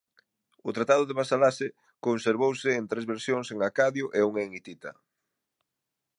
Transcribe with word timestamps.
O 0.67 0.69
tratado 0.77 1.03
de 1.05 1.17
vasalaxe 1.19 1.67
conservouse 2.05 2.69
en 2.79 2.83
tres 2.91 3.05
versións 3.13 3.47
en 3.53 3.57
acadio 3.69 4.05
e 4.17 4.19
unha 4.29 4.41
en 4.45 4.51
hitita. 4.55 4.91